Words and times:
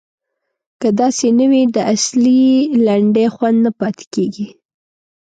که 0.81 0.89
داسې 0.99 1.27
نه 1.39 1.45
وي 1.51 1.63
د 1.75 1.77
اصیلې 1.93 2.41
لنډۍ 2.85 3.27
خوند 3.35 3.57
نه 3.65 3.71
پاتې 3.79 4.05
کیږي. 4.13 4.47